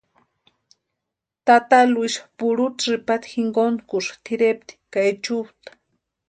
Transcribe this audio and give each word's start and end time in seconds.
Tata 1.45 1.79
Luisi 1.93 2.21
purhu 2.37 2.65
tsïpata 2.79 3.27
jinkontkusï 3.31 4.13
tʼirempti 4.25 4.73
ka 4.91 4.99
echutʼa. 5.11 5.71